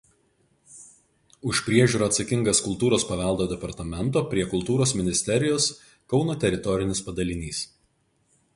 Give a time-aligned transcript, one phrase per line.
[1.49, 5.71] Už priežiūrą atsakingas Kultūros paveldo departamento prie Kultūros ministerijos
[6.15, 7.63] Kauno teritorinis padalinys.